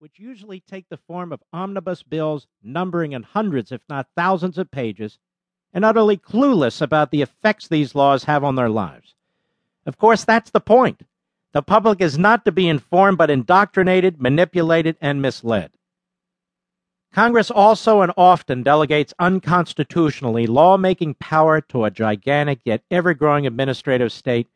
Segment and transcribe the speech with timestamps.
[0.00, 4.70] which usually take the form of omnibus bills numbering in hundreds, if not thousands, of
[4.70, 5.18] pages,
[5.74, 9.14] and utterly clueless about the effects these laws have on their lives.
[9.84, 11.02] Of course, that's the point.
[11.52, 15.70] The public is not to be informed, but indoctrinated, manipulated, and misled.
[17.12, 24.12] Congress also and often delegates unconstitutionally lawmaking power to a gigantic yet ever growing administrative
[24.12, 24.48] state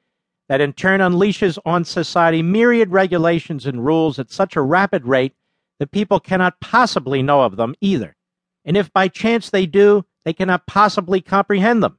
[0.49, 5.35] that in turn unleashes on society myriad regulations and rules at such a rapid rate
[5.79, 8.17] that people cannot possibly know of them either.
[8.65, 11.99] And if by chance they do, they cannot possibly comprehend them.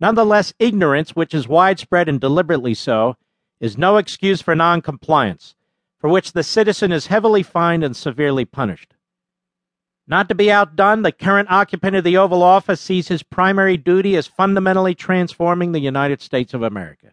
[0.00, 3.16] Nonetheless, ignorance, which is widespread and deliberately so,
[3.60, 5.54] is no excuse for noncompliance,
[5.98, 8.94] for which the citizen is heavily fined and severely punished.
[10.06, 14.16] Not to be outdone, the current occupant of the Oval Office sees his primary duty
[14.16, 17.12] as fundamentally transforming the United States of America.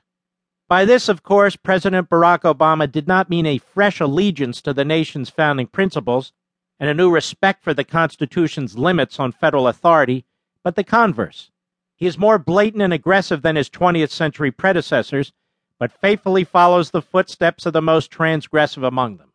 [0.73, 4.83] By this, of course, President Barack Obama did not mean a fresh allegiance to the
[4.83, 6.33] nation's founding principles
[6.79, 10.25] and a new respect for the Constitution's limits on federal authority,
[10.63, 11.51] but the converse.
[11.95, 15.31] He is more blatant and aggressive than his 20th century predecessors,
[15.77, 19.31] but faithfully follows the footsteps of the most transgressive among them.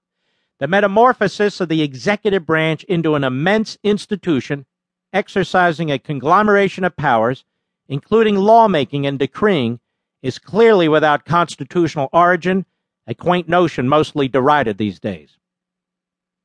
[0.58, 4.66] The metamorphosis of the executive branch into an immense institution
[5.12, 7.44] exercising a conglomeration of powers,
[7.86, 9.78] including lawmaking and decreeing,
[10.22, 12.66] is clearly without constitutional origin,
[13.06, 15.38] a quaint notion mostly derided these days.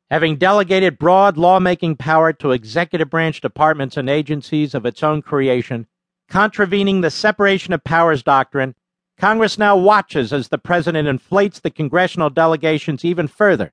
[0.10, 5.88] Having delegated broad lawmaking power to executive branch departments and agencies of its own creation,
[6.30, 8.76] contravening the separation of powers doctrine,
[9.18, 13.72] Congress now watches as the president inflates the congressional delegations even further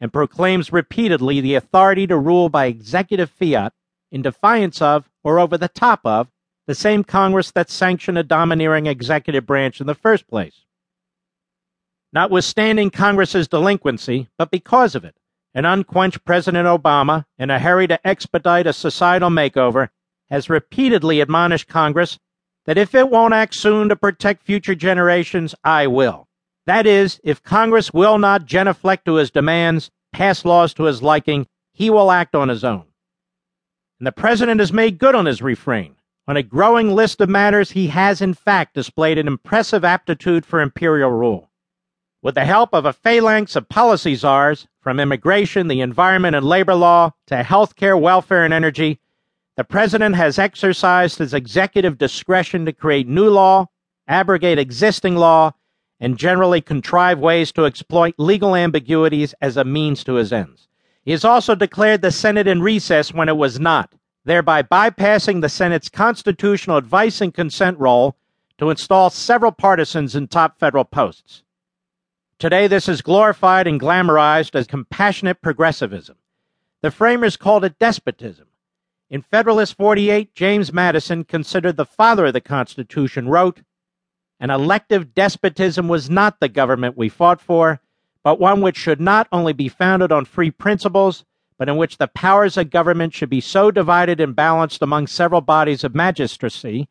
[0.00, 3.72] and proclaims repeatedly the authority to rule by executive fiat
[4.10, 6.28] in defiance of or over the top of
[6.66, 10.64] the same Congress that sanctioned a domineering executive branch in the first place.
[12.12, 15.16] Notwithstanding Congress's delinquency, but because of it,
[15.54, 19.88] an unquenched President Obama, in a hurry to expedite a societal makeover,
[20.30, 22.18] has repeatedly admonished Congress
[22.64, 26.28] that if it won't act soon to protect future generations, I will.
[26.66, 31.46] That is, if Congress will not genuflect to his demands, pass laws to his liking,
[31.72, 32.84] he will act on his own.
[33.98, 35.96] And the President has made good on his refrain.
[36.28, 40.60] On a growing list of matters, he has in fact displayed an impressive aptitude for
[40.60, 41.50] imperial rule.
[42.22, 46.76] With the help of a phalanx of policy czars, from immigration, the environment and labor
[46.76, 49.00] law, to health care, welfare, and energy,
[49.56, 53.66] the President has exercised his executive discretion to create new law,
[54.06, 55.52] abrogate existing law,
[55.98, 60.68] and generally contrive ways to exploit legal ambiguities as a means to his ends.
[61.04, 63.92] He has also declared the Senate in recess when it was not,
[64.24, 68.16] thereby bypassing the Senate's constitutional advice and consent role
[68.58, 71.42] to install several partisans in top federal posts.
[72.38, 76.16] Today, this is glorified and glamorized as compassionate progressivism.
[76.80, 78.48] The framers called it despotism.
[79.10, 83.60] In Federalist 48, James Madison, considered the father of the Constitution, wrote,
[84.40, 87.80] an elective despotism was not the government we fought for,
[88.24, 91.24] but one which should not only be founded on free principles,
[91.62, 95.40] but in which the powers of government should be so divided and balanced among several
[95.40, 96.88] bodies of magistracy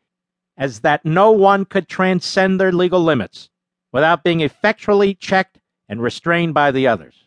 [0.56, 3.50] as that no one could transcend their legal limits
[3.92, 5.60] without being effectually checked
[5.90, 7.26] and restrained by the others.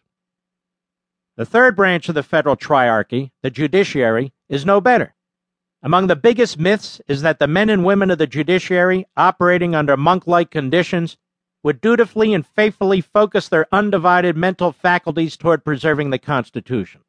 [1.36, 5.14] The third branch of the federal triarchy, the judiciary, is no better.
[5.84, 9.96] Among the biggest myths is that the men and women of the judiciary, operating under
[9.96, 11.16] monk like conditions,
[11.62, 17.02] would dutifully and faithfully focus their undivided mental faculties toward preserving the Constitution.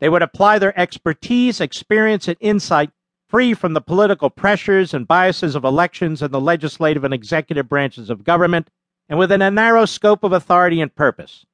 [0.00, 2.90] They would apply their expertise, experience, and insight
[3.28, 8.08] free from the political pressures and biases of elections and the legislative and executive branches
[8.08, 8.70] of government,
[9.08, 11.44] and within a narrow scope of authority and purpose.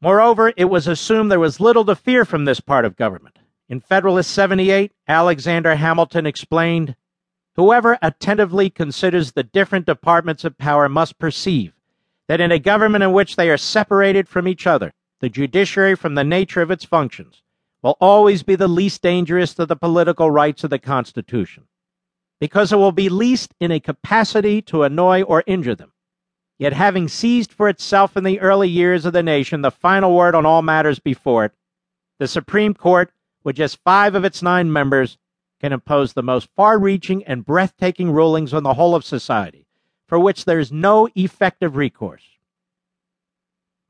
[0.00, 3.38] Moreover, it was assumed there was little to fear from this part of government.
[3.68, 6.96] In Federalist 78, Alexander Hamilton explained
[7.56, 11.72] Whoever attentively considers the different departments of power must perceive
[12.28, 16.14] that in a government in which they are separated from each other, the judiciary from
[16.14, 17.42] the nature of its functions
[17.84, 21.68] will always be the least dangerous to the political rights of the Constitution,
[22.40, 25.92] because it will be least in a capacity to annoy or injure them.
[26.58, 30.34] Yet having seized for itself in the early years of the nation the final word
[30.34, 31.52] on all matters before it,
[32.18, 33.12] the Supreme Court
[33.44, 35.18] with just five of its nine members,
[35.60, 39.66] can impose the most far reaching and breathtaking rulings on the whole of society,
[40.08, 42.24] for which there is no effective recourse.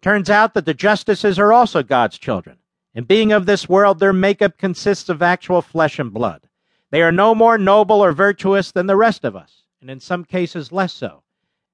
[0.02, 2.58] Turns out that the justices are also God's children,
[2.94, 6.49] and being of this world, their makeup consists of actual flesh and blood.
[6.91, 10.25] They are no more noble or virtuous than the rest of us, and in some
[10.25, 11.25] cases less so,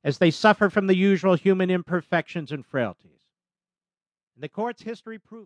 [0.03, 3.21] as they suffer from the usual human imperfections and frailties.
[4.35, 5.39] And the court's history proves